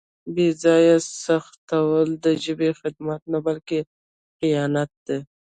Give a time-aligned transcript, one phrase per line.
[0.33, 3.79] بې ځایه سختول د ژبې خدمت نه بلکې
[4.37, 5.19] خیانت دی.